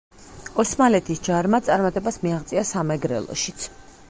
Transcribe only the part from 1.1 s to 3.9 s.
ჯარმა წარმატებას მიაღწია სამეგრელოშიც.